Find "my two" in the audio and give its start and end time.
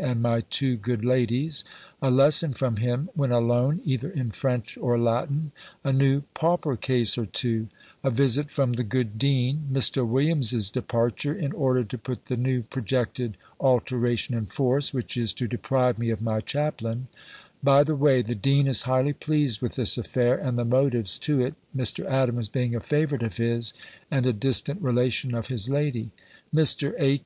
0.22-0.74